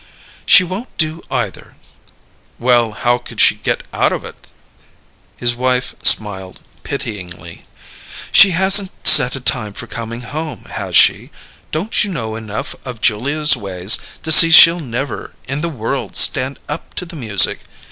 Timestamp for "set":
9.05-9.35